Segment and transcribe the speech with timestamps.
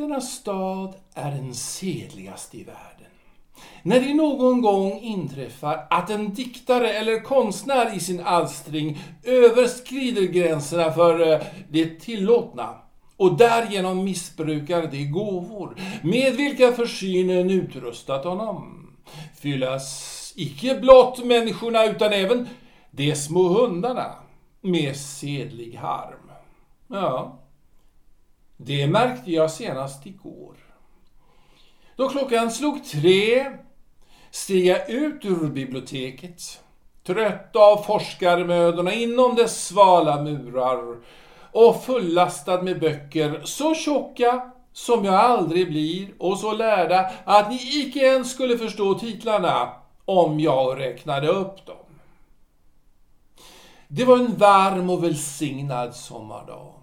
[0.00, 3.06] Denna stad är den sedligaste i världen.
[3.82, 10.92] När det någon gång inträffar att en diktare eller konstnär i sin alstring överskrider gränserna
[10.92, 12.74] för eh, det tillåtna
[13.16, 18.92] och därigenom missbrukar de gåvor med vilka försynen utrustat honom,
[19.40, 22.48] fyllas icke blott människorna utan även
[22.90, 24.14] de små hundarna
[24.60, 26.30] med sedlig harm.
[26.88, 27.40] Ja,
[28.64, 30.54] det märkte jag senast igår.
[31.96, 33.46] Då klockan slog tre
[34.30, 36.62] steg jag ut ur biblioteket,
[37.04, 40.96] trött av forskarmödorna inom dess svala murar
[41.52, 47.56] och fullastad med böcker så tjocka som jag aldrig blir och så lärda att ni
[47.56, 49.72] icke ens skulle förstå titlarna
[50.04, 51.76] om jag räknade upp dem.
[53.88, 56.79] Det var en varm och välsignad sommardag.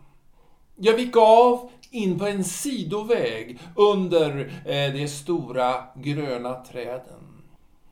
[0.79, 7.43] Jag gick av in på en sidoväg under eh, de stora gröna träden.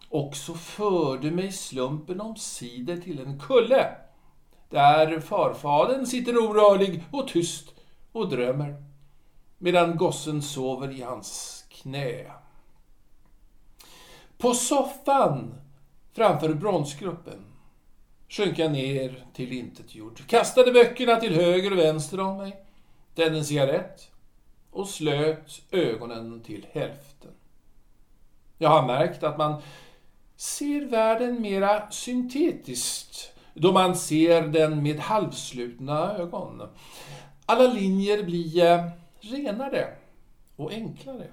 [0.10, 3.96] Och så förde mig slumpen omsider till en kulle
[4.70, 7.74] där farfaden sitter orörlig och tyst
[8.12, 8.76] och drömmer
[9.58, 12.32] medan gossen sover i hans knä.
[14.38, 15.56] På soffan
[16.14, 17.46] framför bronsgruppen
[18.30, 22.65] sjönk jag ner till intetgjord, kastade böckerna till höger och vänster om mig
[23.16, 24.12] tände en cigarett
[24.72, 27.32] och slöt ögonen till hälften.
[28.58, 29.62] Jag har märkt att man
[30.36, 36.62] ser världen mera syntetiskt då man ser den med halvslutna ögon.
[37.46, 38.86] Alla linjer blir eh,
[39.20, 39.88] renare
[40.56, 41.28] och enklare.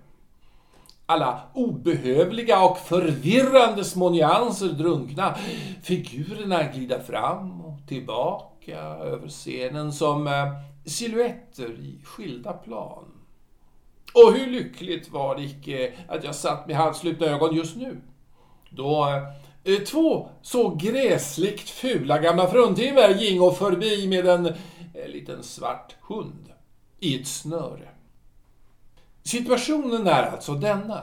[1.06, 5.34] Alla obehövliga och förvirrande små nyanser drunkna.
[5.82, 10.32] Figurerna glida fram och tillbaka över scenen som eh,
[10.84, 13.04] silhuetter i skilda plan.
[14.14, 18.00] Och hur lyckligt var det icke att jag satt med halvslutna ögon just nu.
[18.70, 19.06] Då
[19.64, 26.52] eh, två så gräsligt fula gamla fruntimmer gingo förbi med en eh, liten svart hund
[27.00, 27.88] i ett snöre.
[29.22, 31.02] Situationen är alltså denna.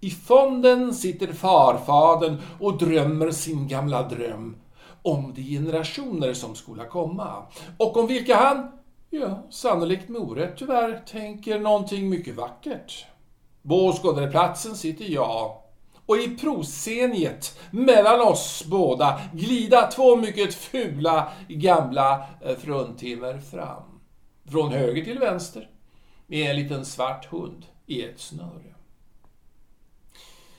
[0.00, 4.56] I fonden sitter farfaden och drömmer sin gamla dröm
[5.02, 8.72] om de generationer som skola komma och om vilka han,
[9.10, 13.06] ja, sannolikt med orätt tyvärr, tänker någonting mycket vackert.
[13.62, 15.56] På åskådarplatsen sitter jag
[16.06, 24.00] och i prosceniet mellan oss båda glida två mycket fula gamla eh, fruntimmer fram.
[24.50, 25.70] Från höger till vänster
[26.26, 28.67] med en liten svart hund i ett snöre.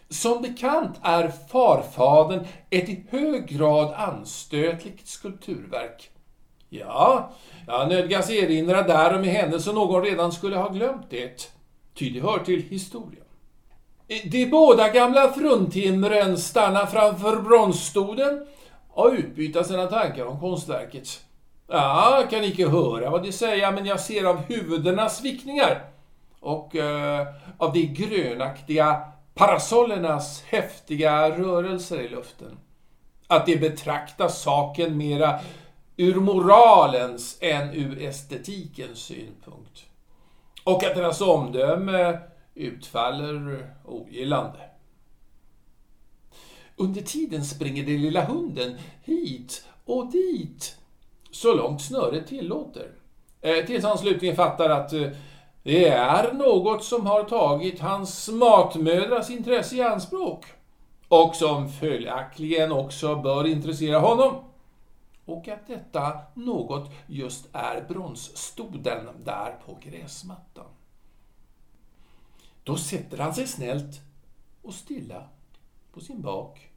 [0.09, 6.09] Som bekant är farfaden ett i hög grad anstötligt skulpturverk.
[6.69, 7.31] Ja,
[7.67, 11.51] jag nödgas erinra därom i händelse någon redan skulle ha glömt det,
[11.93, 13.23] ty det hör till historien.
[14.23, 18.47] De båda gamla fruntimren stannar framför bronsstoden
[18.89, 21.23] och utbyta sina tankar om konstverket.
[21.67, 25.81] Ja, kan icke höra vad de säger, men jag ser av huvudenas vickningar
[26.39, 27.27] och eh,
[27.57, 29.01] av de grönaktiga
[29.39, 32.57] parasollernas häftiga rörelser i luften.
[33.27, 35.39] Att de betraktar saken mera
[35.97, 39.85] ur moralens än ur estetikens synpunkt.
[40.63, 42.19] Och att deras omdöme
[42.55, 44.59] utfaller ogillande.
[46.75, 50.77] Under tiden springer den lilla hunden hit och dit,
[51.31, 52.91] så långt snöret tillåter.
[53.41, 55.07] Eh, tills han slutligen fattar att eh,
[55.63, 60.45] det är något som har tagit hans matmödras intresse i anspråk
[61.07, 64.35] och som följaktligen också bör intressera honom.
[65.25, 70.65] Och att detta något just är bronsstoden där på gräsmattan.
[72.63, 74.01] Då sätter han sig snällt
[74.61, 75.23] och stilla
[75.93, 76.71] på sin bak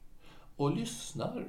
[0.55, 1.45] och lyssnar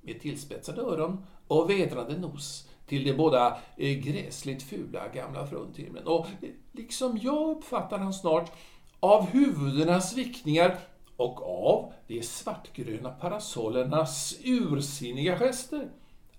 [0.00, 6.06] med tillspetsade öron och vedrande nos till de båda eh, gräsligt fula gamla fruntimren.
[6.06, 8.52] Och eh, liksom jag uppfattar han snart
[9.00, 10.78] av huvudenas vickningar
[11.16, 15.88] och av de svartgröna parasollernas ursinniga gester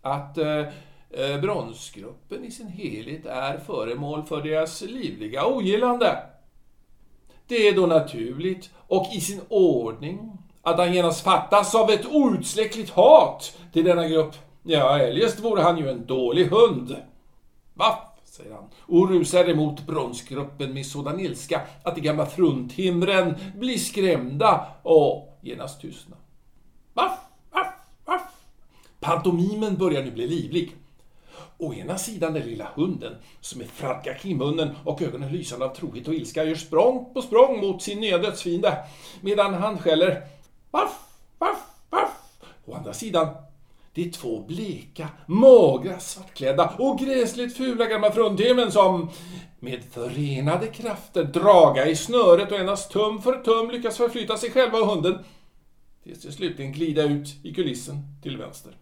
[0.01, 0.65] att eh,
[1.09, 6.17] eh, bronsgruppen i sin helhet är föremål för deras livliga ogillande.
[7.47, 12.89] Det är då naturligt och i sin ordning att han genast fattas av ett outsläckligt
[12.89, 14.35] hat till denna grupp
[14.65, 16.95] Ja, eljest vore han ju en dålig hund.
[17.73, 23.77] Vaff, säger han och rusar emot bronsgruppen med sådan ilska att de gamla fruntimren blir
[23.77, 26.15] skrämda och genast tystna.
[26.93, 27.19] Vaff,
[27.51, 27.73] vaff,
[28.05, 28.21] vaff.
[28.99, 30.75] Pantomimen börjar nu bli livlig.
[31.57, 35.75] Å ena sidan den lilla hunden som med fradgak i munnen och ögonen lysande av
[35.75, 38.77] trohet och ilska gör språng på språng mot sin nya dödsfiende
[39.21, 40.27] medan han skäller
[40.71, 40.99] Vaff,
[41.37, 42.11] vaff, vaff.
[42.65, 43.27] Å andra sidan
[43.93, 49.09] de två bleka, magra, svartklädda och gräsligt fula gamla fruntimmen som
[49.59, 54.77] med förenade krafter draga i snöret och endast tum för tum lyckas förflytta sig själva
[54.77, 55.19] och hunden
[56.03, 58.77] tills de slutligen glida ut i kulissen till vänster.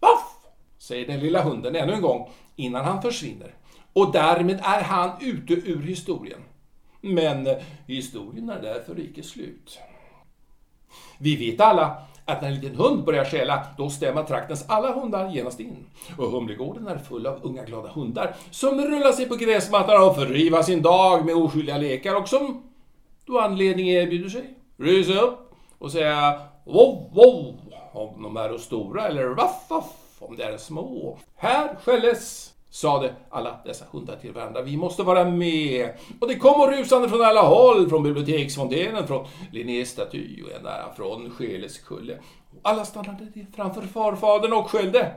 [0.00, 0.38] Voff!
[0.78, 3.54] säger den lilla hunden ännu en gång innan han försvinner.
[3.92, 6.40] Och därmed är han ute ur historien.
[7.00, 7.56] Men eh,
[7.86, 9.78] historien är därför icke slut.
[11.18, 15.28] Vi vet alla att när en liten hund börjar skälla, då stämmer traktens alla hundar
[15.28, 15.86] genast in.
[16.18, 20.62] Och Humlegården är full av unga glada hundar som rullar sig på gräsmattan och förrivar
[20.62, 22.62] sin dag med oskyldiga lekar och som,
[23.24, 27.54] då anledning erbjuder sig, ryser upp och säga wow, wow
[27.92, 31.18] om de är stora eller vaff, vaff om de är små.
[31.36, 34.62] Här skälles sade alla dessa hundar till varandra.
[34.62, 35.94] Vi måste vara med.
[36.20, 41.30] Och det kom rusande från alla håll, från biblioteksfontänen, från Linnés staty och ända från
[41.30, 42.18] Skeleskulle.
[42.62, 45.14] Alla stannade framför farfadern och skällde.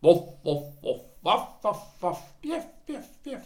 [0.00, 3.44] Voff, voff, voff, vaff, vaff, vaff, bjeff, bjeff, bjeff.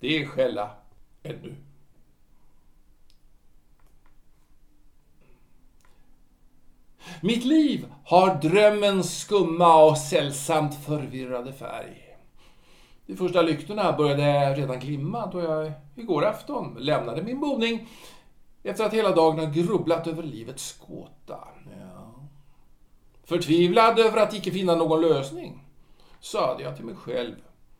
[0.00, 0.70] Det är skälla
[1.22, 1.54] ännu.
[7.20, 12.05] Mitt liv har drömmens skumma och sällsamt förvirrade färg.
[13.06, 17.88] De första lyktorna började redan glimma då jag igår afton lämnade min boning
[18.62, 21.38] efter att hela dagen ha grubblat över livets gåta.
[21.80, 22.14] Ja.
[23.24, 25.64] Förtvivlad över att icke finna någon lösning
[26.20, 27.34] sade jag till mig själv.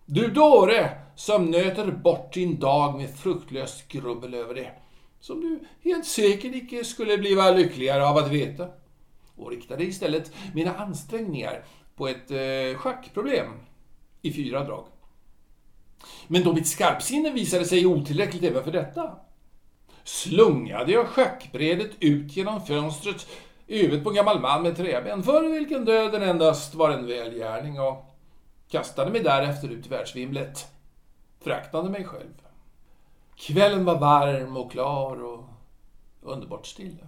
[0.07, 4.71] Du dåre som nöter bort din dag med fruktlöst grubbel över det,
[5.21, 8.69] som du helt säkert icke skulle bliva lyckligare av att veta.
[9.37, 11.65] Och riktade istället mina ansträngningar
[11.97, 13.53] på ett eh, schackproblem
[14.23, 14.85] i fyra drag.
[16.27, 19.17] Men då mitt skarpsinne visade sig otillräckligt även för detta
[20.05, 23.27] slungade jag schackbrädet ut genom fönstret
[23.67, 27.81] i huvudet på en gammal man med träben, för vilken döden endast var en välgärning
[27.81, 28.05] och
[28.69, 30.67] kastade mig därefter ut i världsvimlet,
[31.41, 32.43] fraktande mig själv.
[33.37, 35.45] Kvällen var varm och klar och
[36.23, 37.07] underbart stilla.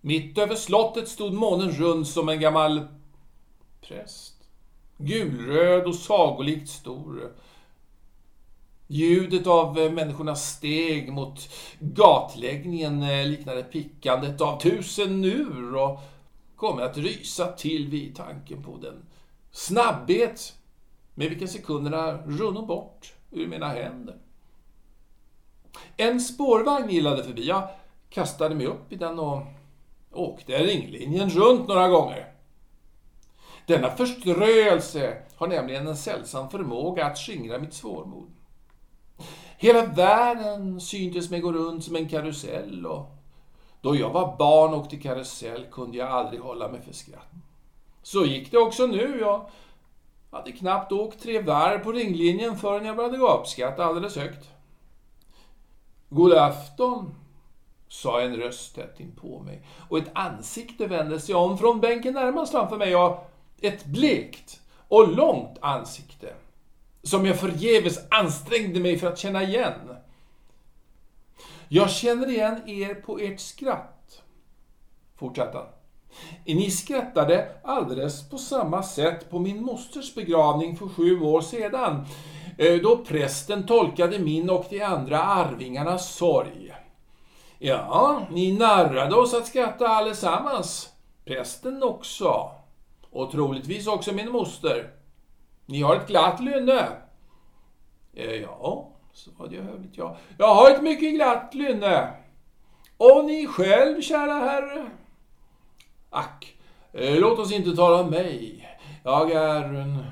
[0.00, 2.88] Mitt över slottet stod månen rund som en gammal
[3.80, 4.31] präst
[5.06, 7.32] gulröd och sagolikt stor.
[8.86, 16.00] Ljudet av eh, människornas steg mot gatläggningen eh, liknade pickandet av tusen ur och
[16.56, 19.04] kommer att rysa till vid tanken på den
[19.50, 20.54] snabbhet
[21.14, 24.16] med vilken sekunderna runno bort ur mina händer.
[25.96, 27.46] En spårvagn gillade förbi.
[27.46, 27.68] Jag
[28.10, 29.42] kastade mig upp i den och
[30.12, 32.31] åkte ringlinjen runt några gånger.
[33.66, 38.30] Denna förströelse har nämligen en sällsam förmåga att skingra mitt svårmod.
[39.58, 43.06] Hela världen syntes mig gå runt som en karusell och
[43.80, 47.30] då jag var barn och åkte karusell kunde jag aldrig hålla mig för skratt.
[48.02, 49.18] Så gick det också nu.
[49.20, 49.46] Jag
[50.30, 54.50] hade knappt åkt tre varv på ringlinjen förrän jag började gapskratta alldeles högt.
[56.08, 57.14] God afton,
[57.88, 62.52] sa en röst tätt inpå mig och ett ansikte vände sig om från bänken närmast
[62.52, 63.31] framför mig och
[63.62, 66.34] ett blekt och långt ansikte
[67.02, 69.96] som jag förgäves ansträngde mig för att känna igen.
[71.68, 74.22] Jag känner igen er på ert skratt,
[75.16, 75.66] fortsatte han.
[76.44, 82.06] Ni skrattade alldeles på samma sätt på min mosters begravning för sju år sedan,
[82.58, 86.72] eh, då prästen tolkade min och de andra arvingarnas sorg.
[87.58, 90.88] Ja, ni narrade oss att skratta allesammans,
[91.24, 92.50] prästen också.
[93.12, 94.90] Och troligtvis också min moster.
[95.66, 96.88] Ni har ett glatt lynne.
[98.14, 99.96] Eh, ja, svarade jag hövligt.
[99.96, 100.16] Ja.
[100.38, 102.14] Jag har ett mycket glatt lynne.
[102.96, 104.90] Och ni själv, kära herre?
[106.10, 106.56] Ack,
[106.92, 108.68] eh, låt oss inte tala om mig.
[109.04, 110.04] Jag är en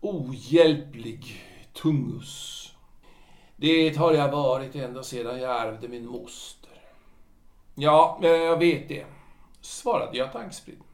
[0.00, 1.24] ohjälplig
[1.72, 2.72] tungus.
[3.56, 6.70] Det har jag varit ända sedan jag ärvde min moster.
[7.74, 9.06] Ja, eh, jag vet det,
[9.60, 10.85] svarade jag tankspritt.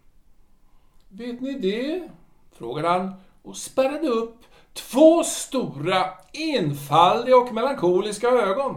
[1.15, 2.09] Vet ni det?
[2.53, 4.37] frågade han och spärrade upp
[4.73, 8.77] två stora, enfaldiga och melankoliska ögon.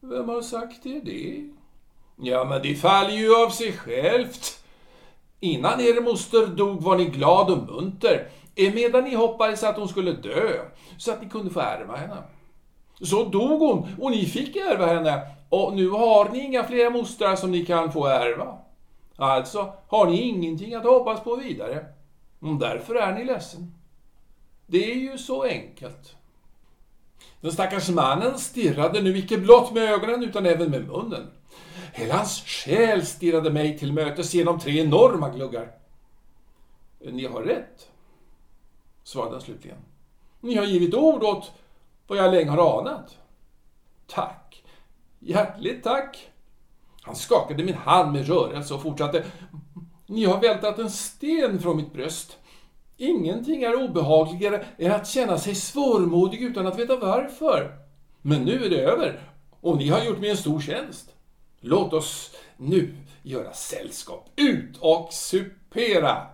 [0.00, 1.50] Vem har sagt er det?
[2.16, 4.64] Ja, men det faller ju av sig självt.
[5.40, 10.12] Innan er moster dog var ni glad och munter, medan ni hoppades att hon skulle
[10.12, 10.64] dö,
[10.98, 12.22] så att ni kunde få ärva henne.
[13.00, 17.36] Så dog hon och ni fick ärva henne, och nu har ni inga fler mostrar
[17.36, 18.61] som ni kan få ärva.
[19.22, 21.86] Alltså har ni ingenting att hoppas på vidare.
[22.40, 23.74] Och därför är ni ledsen.
[24.66, 26.16] Det är ju så enkelt.
[27.40, 31.30] Den stackars mannen stirrade nu icke blott med ögonen utan även med munnen.
[31.92, 35.72] Hela hans själ stirrade mig till mötes genom tre enorma gluggar.
[36.98, 37.90] Ni har rätt,
[39.04, 39.78] svarade han slutligen.
[40.40, 41.52] Ni har givit ord åt
[42.06, 43.18] vad jag länge har anat.
[44.06, 44.64] Tack,
[45.18, 46.31] hjärtligt tack.
[47.02, 49.24] Han skakade min hand med rörelse och fortsatte.
[50.06, 52.38] Ni har vältat en sten från mitt bröst.
[52.96, 57.78] Ingenting är obehagligare än att känna sig svårmodig utan att veta varför.
[58.22, 59.20] Men nu är det över
[59.60, 61.14] och ni har gjort mig en stor tjänst.
[61.60, 64.28] Låt oss nu göra sällskap.
[64.36, 66.26] Ut och supera!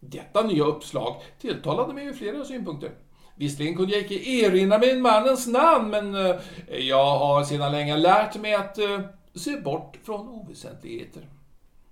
[0.00, 2.90] Detta nya uppslag tilltalade mig ur flera synpunkter.
[3.36, 6.36] Visserligen kunde jag icke erinra mig mannens namn, men eh,
[6.78, 9.00] jag har sedan länge lärt mig att eh,
[9.34, 11.28] se bort från oväsentligheter.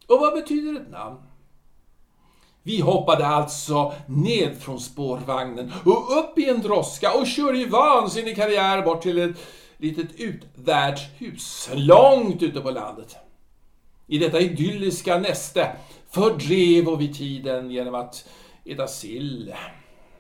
[0.06, 1.16] Och vad betyder ett namn?
[2.62, 8.36] Vi hoppade alltså ned från spårvagnen och upp i en droska och körde i vansinnig
[8.36, 9.36] karriär bort till ett
[9.76, 13.16] litet utvärdshus långt ute på landet.
[14.06, 15.76] I detta idylliska näste
[16.10, 18.28] fördrev vi tiden genom att
[18.64, 19.54] äta sill,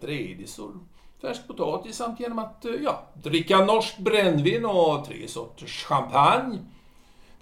[0.00, 0.78] redisor,
[1.20, 6.58] färsk potatis samt genom att ja, dricka norskt brännvin och tre sorters champagne.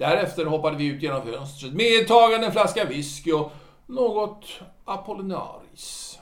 [0.01, 3.53] Därefter hoppade vi ut genom fönstret medtagande en flaska whisky och
[3.87, 4.47] något
[4.85, 6.19] apollinaris.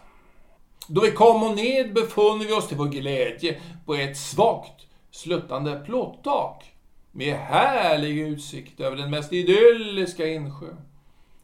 [0.86, 5.82] Då vi kom och ned befann vi oss till vår glädje på ett svagt sluttande
[5.86, 6.72] plåttak
[7.12, 10.76] med härlig utsikt över den mest idylliska insjö,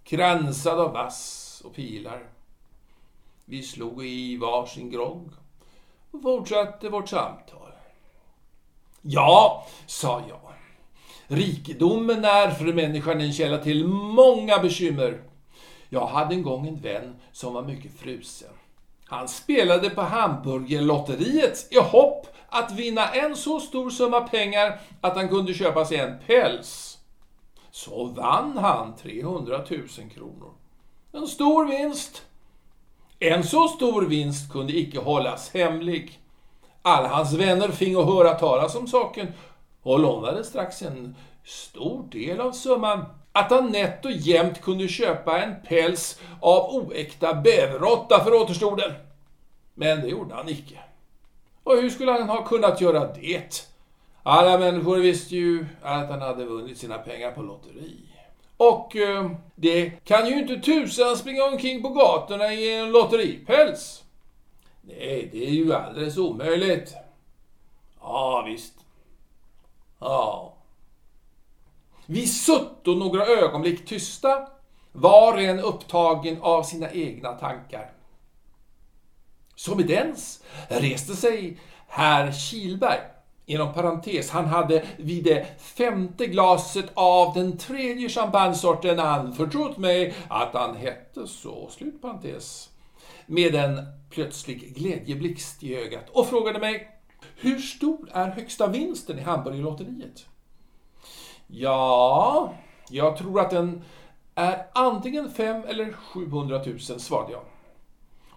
[0.04, 2.26] kransad av vass och pilar.
[3.44, 5.30] Vi slog i varsin grogg
[6.10, 7.72] och fortsatte vårt samtal.
[9.02, 10.43] Ja, sa jag.
[11.26, 15.20] Rikedomen är för människan en källa till många bekymmer.
[15.88, 18.48] Jag hade en gång en vän som var mycket frusen.
[19.04, 25.28] Han spelade på hamburgerlotteriet i hopp att vinna en så stor summa pengar att han
[25.28, 26.98] kunde köpa sig en päls.
[27.70, 30.50] Så vann han 300 000 kronor.
[31.12, 32.22] En stor vinst.
[33.18, 36.20] En så stor vinst kunde icke hållas hemlig.
[36.82, 39.32] Alla hans vänner fingo höra talas om saken
[39.84, 43.04] och lånade strax en stor del av summan.
[43.32, 48.92] Att han nätt och jämnt kunde köpa en päls av oäkta bäverråtta för återstoden.
[49.74, 50.78] Men det gjorde han icke.
[51.64, 53.68] Och hur skulle han ha kunnat göra det?
[54.22, 57.96] Alla människor visste ju att han hade vunnit sina pengar på lotteri.
[58.56, 64.04] Och eh, det kan ju inte tusan springa omkring på gatorna i en lotteripäls.
[64.82, 66.94] Nej, det är ju alldeles omöjligt.
[68.00, 68.83] Ja, visst.
[70.04, 70.54] Ja.
[72.06, 74.48] Vi sutto några ögonblick tysta,
[74.92, 77.90] var och en upptagen av sina egna tankar.
[79.54, 81.58] Som i dens reste sig
[81.88, 83.00] herr Kilberg.
[83.46, 90.54] Inom parentes, han hade vid det femte glaset av den tredje champagnesorten anförtrott mig att
[90.54, 92.70] han hette så, slut parentes,
[93.26, 96.93] med en plötslig glädjeblixt i ögat och frågade mig
[97.36, 100.26] hur stor är högsta vinsten i Hamburgerlotteriet?
[101.46, 102.54] Ja,
[102.90, 103.82] jag tror att den
[104.34, 107.42] är antingen 5 eller 700 000, svarade jag.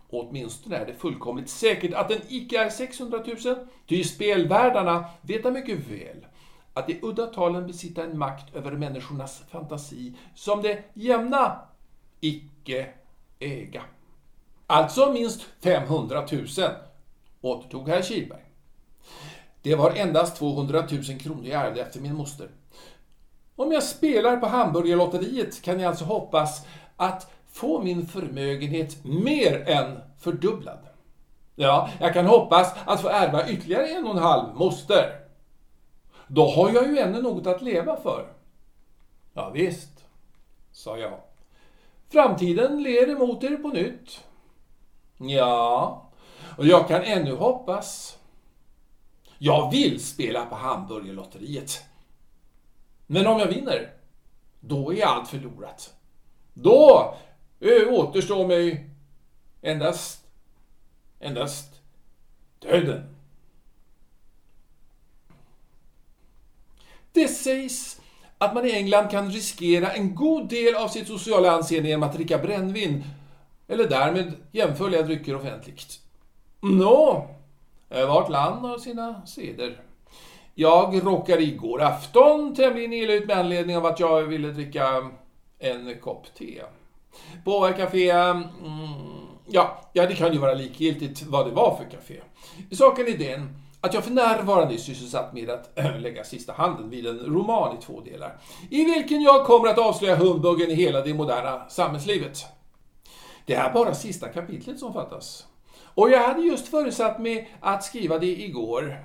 [0.10, 3.56] Åtminstone är det fullkomligt säkert att den icke är 600 000,
[3.88, 6.26] ty spelvärdarna vet mycket väl
[6.74, 11.62] att de udda talen besitta en makt över människornas fantasi som det jämna
[12.20, 12.90] icke
[13.40, 13.82] äga.
[14.68, 16.46] Alltså minst 500 000,
[17.42, 18.47] återtog herr Kilberg.
[19.62, 22.50] Det var endast 200 000 kronor jag ärvde efter min moster.
[23.56, 30.00] Om jag spelar på Hamburgerlotteriet kan jag alltså hoppas att få min förmögenhet mer än
[30.18, 30.80] fördubblad.
[31.56, 35.20] Ja, jag kan hoppas att få ärva ytterligare en och en halv moster.
[36.28, 38.28] Då har jag ju ännu något att leva för.
[39.34, 40.06] Ja, visst,
[40.72, 41.20] sa jag.
[42.10, 44.24] Framtiden ler emot er på nytt.
[45.18, 46.10] Ja,
[46.58, 48.17] och jag kan ännu hoppas.
[49.38, 51.84] Jag vill spela på Hamburgerlotteriet.
[53.08, 53.94] Men om jag vinner,
[54.60, 55.94] då är allt förlorat.
[56.54, 57.16] Då
[57.60, 58.90] eh, återstår mig
[59.62, 60.24] endast,
[61.20, 61.82] endast
[62.60, 63.16] döden.
[67.12, 68.02] Det sägs
[68.38, 72.16] att man i England kan riskera en god del av sitt sociala anseende genom att
[72.16, 73.04] dricka brännvin,
[73.68, 76.00] eller därmed jämförliga drycker offentligt.
[76.62, 77.37] Nå, no.
[77.90, 79.82] Eh, vart land har sina seder.
[80.56, 85.12] Jag råkade igår afton tämligen illa ut med anledning av att jag ville dricka
[85.60, 86.62] en kopp te.
[87.44, 88.44] På ett café mm,
[89.50, 92.22] Ja, ja, det kan ju vara likgiltigt vad det var för café.
[92.72, 97.08] Saken är den att jag för närvarande är sysselsatt med att lägga sista handen vid
[97.08, 98.38] en roman i två delar,
[98.70, 102.46] i vilken jag kommer att avslöja humbuggen i hela det moderna samhällslivet.
[103.46, 105.46] Det är bara sista kapitlet som fattas.
[105.98, 108.98] Och jag hade just förutsatt mig att skriva det igår.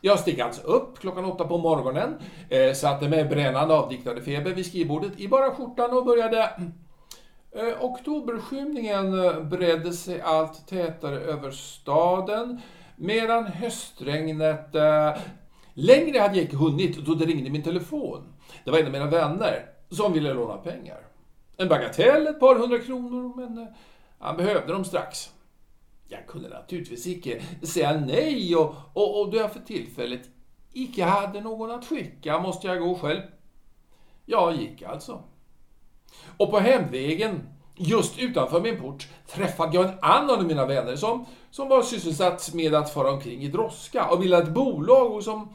[0.00, 4.66] Jag steg alltså upp klockan åtta på morgonen, eh, satte mig brännande avdiktade feber vid
[4.66, 6.52] skrivbordet i bara skjortan och började
[7.52, 12.60] Eh, oktoberskymningen eh, bredde sig allt tätare över staden
[12.96, 14.74] medan höstregnet...
[14.74, 15.16] Eh,
[15.74, 18.34] längre hade jag inte hunnit då det ringde min telefon.
[18.64, 21.00] Det var en av mina vänner som ville låna pengar.
[21.56, 23.68] En bagatell, ett par hundra kronor, men eh,
[24.18, 25.30] han behövde dem strax.
[26.10, 30.22] Jag kunde naturligtvis icke säga nej och, och, och då jag för tillfället
[30.72, 33.20] icke hade någon att skicka måste jag gå själv.
[34.24, 35.22] Jag gick alltså.
[36.36, 41.26] Och på hemvägen, just utanför min port, träffade jag en annan av mina vänner som,
[41.50, 45.48] som var sysselsatt med att fara omkring i droska och bildade ett bolag och som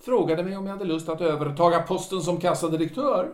[0.00, 3.32] frågade mig om jag hade lust att övertaga posten som kassadirektör.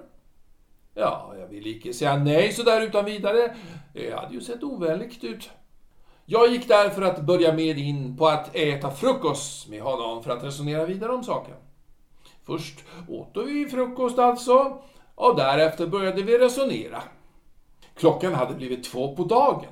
[0.95, 3.57] Ja, jag ville icke säga nej så där utan vidare.
[3.93, 5.51] Det hade ju sett ovänligt ut.
[6.27, 10.45] Jag gick därför att börja med in på att äta frukost med honom för att
[10.45, 11.55] resonera vidare om saken.
[12.47, 14.79] Först åt vi frukost alltså,
[15.15, 17.03] och därefter började vi resonera.
[17.95, 19.71] Klockan hade blivit två på dagen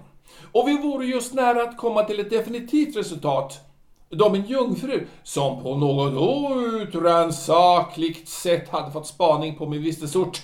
[0.52, 3.60] och vi vore just nära att komma till ett definitivt resultat
[4.08, 10.42] då min jungfru, som på något outrannsakligt sätt hade fått spaning på min vistelsort,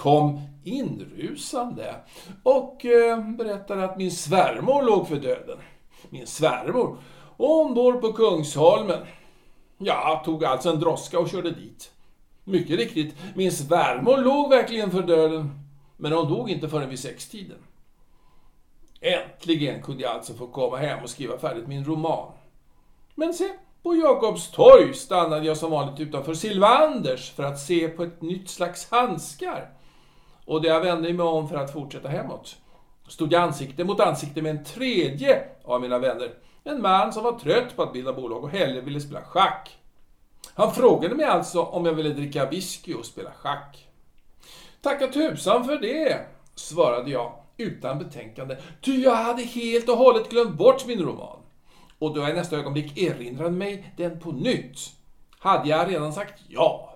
[0.00, 1.94] kom inrusande
[2.42, 5.58] och eh, berättade att min svärmor låg för döden.
[6.08, 6.98] Min svärmor,
[7.36, 9.06] ombord på Kungsholmen.
[9.78, 11.92] Jag tog alltså en droska och körde dit.
[12.44, 15.50] Mycket riktigt, min svärmor låg verkligen för döden,
[15.96, 17.58] men hon dog inte förrän vid sextiden.
[19.00, 22.32] Äntligen kunde jag alltså få komma hem och skriva färdigt min roman.
[23.14, 23.48] Men se,
[23.82, 28.50] på Jakobs torg stannade jag som vanligt utanför Silvanders för att se på ett nytt
[28.50, 29.79] slags handskar.
[30.50, 32.56] Och då jag vände mig om för att fortsätta hemåt
[33.08, 36.34] stod jag ansikte mot ansikte med en tredje av mina vänner.
[36.64, 39.78] En man som var trött på att bilda bolag och hellre ville spela schack.
[40.54, 43.88] Han frågade mig alltså om jag ville dricka whisky och spela schack.
[44.80, 46.20] Tacka tusan för det,
[46.54, 51.38] svarade jag utan betänkande, ty jag hade helt och hållet glömt bort min roman.
[51.98, 54.78] Och då jag i nästa ögonblick erinrade mig den på nytt,
[55.38, 56.89] hade jag redan sagt ja.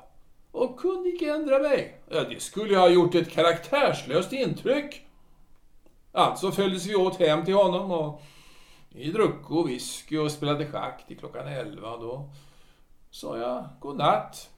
[0.54, 2.00] Och kunde icke ändra mig.
[2.08, 5.06] Ja, det skulle ha gjort ett karaktärslöst intryck.
[6.12, 8.22] Alltså följdes vi åt hem till honom och
[8.88, 11.96] vi druck whisky och spelade schack till klockan elva.
[11.96, 12.30] Då
[13.10, 14.50] sa jag godnatt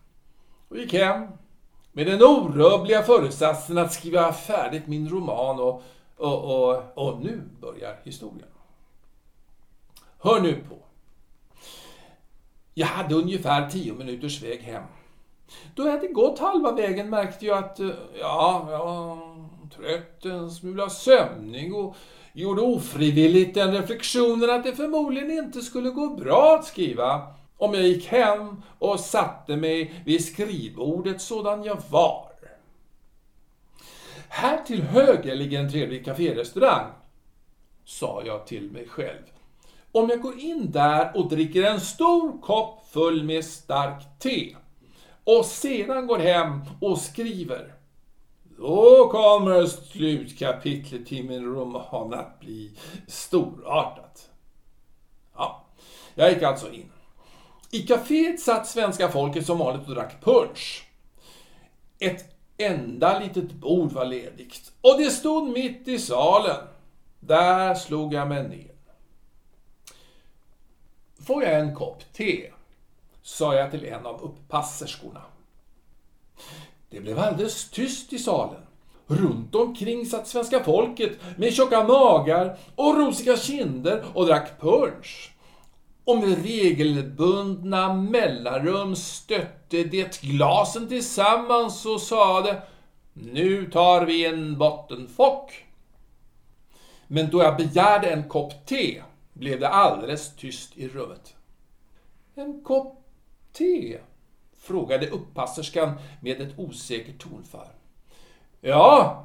[0.68, 1.26] och gick hem
[1.92, 5.82] med den orubbliga föresatsen att skriva färdigt min roman och,
[6.16, 8.48] och, och, och nu börjar historien.
[10.18, 10.78] Hör nu på.
[12.74, 14.84] Jag hade ungefär tio minuters väg hem.
[15.74, 19.18] Då jag hade gått halva vägen märkte jag att eh, ja, jag var
[19.76, 21.96] trött, en smula sömnig och
[22.32, 27.22] gjorde ofrivilligt den reflektionen att det förmodligen inte skulle gå bra att skriva
[27.56, 32.26] om jag gick hem och satte mig vid skrivbordet sådan jag var.
[34.28, 36.92] Här till höger ligger en trevlig kaférestaurang,
[37.84, 39.22] sa jag till mig själv.
[39.92, 44.56] Om jag går in där och dricker en stor kopp full med starkt te
[45.26, 47.74] och sedan går hem och skriver,
[48.58, 54.30] då kommer slutkapitlet i min roman att bli storartat.
[55.34, 55.64] Ja,
[56.14, 56.92] jag gick alltså in.
[57.70, 60.86] I kaféet satt svenska folket som vanligt och drack punch.
[61.98, 62.24] Ett
[62.56, 66.66] enda litet bord var ledigt och det stod mitt i salen.
[67.20, 68.74] Där slog jag mig ner.
[71.26, 72.50] Får jag en kopp te?
[73.26, 75.22] Sa jag till en av upppasserskorna.
[76.90, 78.60] Det blev alldeles tyst i salen.
[79.06, 85.32] Runt omkring satt svenska folket med tjocka magar och rosiga kinder och drack punch
[86.04, 92.62] och med regelbundna mellanrum stötte det glasen tillsammans och sade
[93.12, 95.64] Nu tar vi en bottenfock.
[97.06, 101.34] Men då jag begärde en kopp te blev det alldeles tyst i rummet.
[102.34, 103.02] En kopp
[103.58, 103.98] te?
[104.66, 107.66] frågade uppasserskan med ett osäkert tonfall.
[108.60, 109.24] Ja,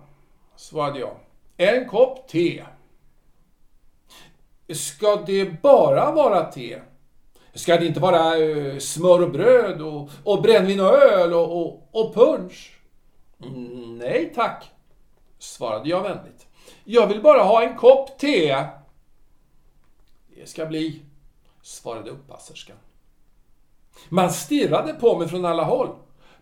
[0.56, 1.16] svarade jag.
[1.58, 2.66] En kopp te.
[4.70, 6.82] Ska det bara vara te?
[7.54, 11.90] Ska det inte vara uh, smör och bröd och, och brännvin och öl och, och,
[11.92, 12.80] och punch?
[13.44, 14.72] Mm, nej tack,
[15.40, 16.48] svarade jag vänligt.
[16.84, 18.66] Jag vill bara ha en kopp te.
[20.36, 21.02] Det ska bli,
[21.62, 22.78] svarade uppasserskan.
[24.10, 25.90] Man stirrade på mig från alla håll.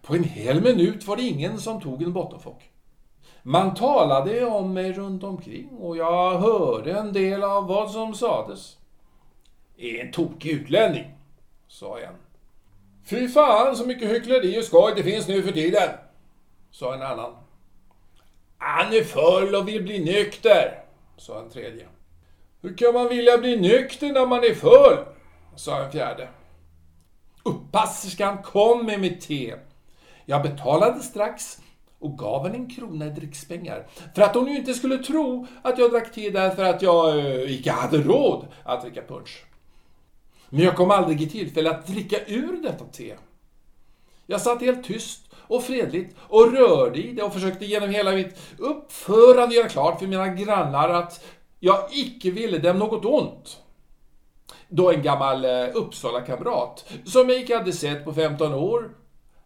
[0.01, 2.71] På en hel minut var det ingen som tog en bottenfock.
[3.43, 8.77] Man talade om mig runt omkring och jag hörde en del av vad som sades.
[9.77, 11.05] En tokig utlänning,
[11.67, 12.15] sa en.
[13.05, 15.89] Fy fan så mycket hyckleri och skoj det finns nu för tiden,
[16.71, 17.35] sa en annan.
[18.57, 20.83] Han är full och vill bli nykter,
[21.17, 21.87] sa en tredje.
[22.61, 24.97] Hur kan man vilja bli nykter när man är full?
[25.55, 26.27] sa en fjärde.
[27.49, 29.55] Uppasserskan kom med mitt te.
[30.25, 31.57] Jag betalade strax
[31.99, 33.87] och gav henne en krona i drickspengar.
[34.15, 37.51] För att hon ju inte skulle tro att jag drack te därför att jag eh,
[37.51, 39.45] icke hade råd att dricka punch.
[40.49, 43.15] Men jag kom aldrig i tillfälle att dricka ur detta te.
[44.25, 48.39] Jag satt helt tyst och fredligt och rörde i det och försökte genom hela mitt
[48.57, 51.25] uppförande göra klart för mina grannar att
[51.59, 53.57] jag icke ville dem något ont.
[54.69, 58.91] Då en gammal eh, Uppsala-kamrat, som jag icke hade sett på 15 år,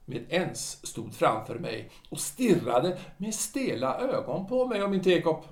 [0.06, 5.46] med ens stod framför mig och stirrade med stela ögon på mig och min tekopp.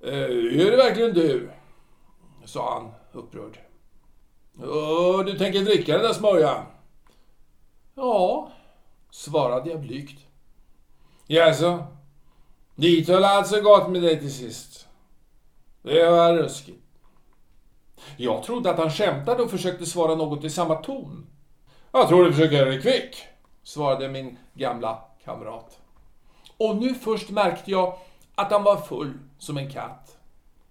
[0.00, 1.50] Eh, är det verkligen du?
[2.44, 3.58] sa han upprörd.
[5.26, 6.66] Du tänker dricka den där smörjan?
[7.94, 8.52] Ja,
[9.10, 10.20] svarade jag blygt.
[11.26, 11.86] Jaså?
[12.74, 14.86] Dit höll alltså gott med dig till sist?
[15.82, 16.85] Det var ruskigt.
[18.16, 21.26] Jag trodde att han skämtade och försökte svara något i samma ton.
[21.92, 23.24] Jag tror du försöker göra dig kvick,
[23.62, 25.78] svarade min gamla kamrat.
[26.56, 27.98] Och nu först märkte jag
[28.34, 30.16] att han var full som en katt.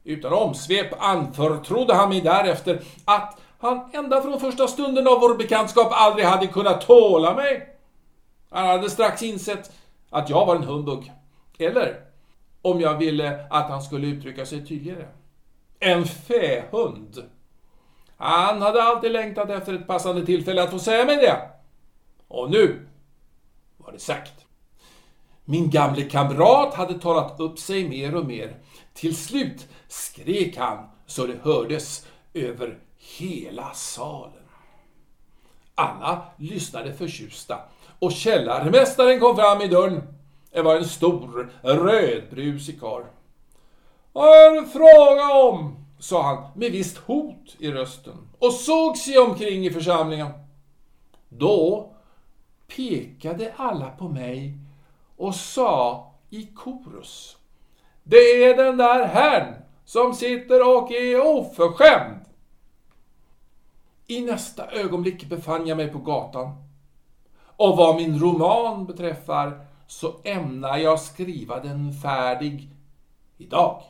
[0.03, 5.87] Utan omsvep anförtrodde han mig därefter att han ända från första stunden av vår bekantskap
[5.91, 7.75] aldrig hade kunnat tåla mig.
[8.49, 9.71] Han hade strax insett
[10.09, 11.11] att jag var en humbug.
[11.57, 11.99] Eller,
[12.61, 15.07] om jag ville att han skulle uttrycka sig tydligare,
[15.79, 17.23] en fähund.
[18.17, 21.49] Han hade alltid längtat efter ett passande tillfälle att få säga mig det.
[22.27, 22.87] Och nu
[23.77, 24.45] var det sagt.
[25.45, 28.55] Min gamle kamrat hade talat upp sig mer och mer.
[28.93, 34.31] Till slut skrek han så det hördes över hela salen.
[35.75, 37.59] Alla lyssnade förtjusta
[37.99, 40.03] och källarmästaren kom fram i dörren.
[40.51, 43.03] Det var en stor, rödbrusig karl.
[44.13, 45.84] Vad är det fråga om?
[45.99, 50.31] Sa han med visst hot i rösten och såg sig omkring i församlingen.
[51.29, 51.89] Då
[52.75, 54.57] pekade alla på mig
[55.17, 57.37] och sa i korus.
[58.03, 59.53] Det är den där herrn
[59.85, 62.19] som sitter och är oförskämd.
[64.07, 66.63] I nästa ögonblick befann jag mig på gatan.
[67.57, 72.69] Och vad min roman beträffar så ämnar jag skriva den färdig
[73.37, 73.83] idag.